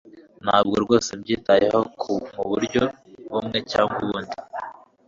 Ntabwo 0.43 0.75
rwose 0.83 1.09
mbyitayeho 1.19 1.79
muburyo 2.35 2.83
bumwe 3.31 3.57
cyangwa 3.71 3.95
ubundi. 4.05 4.35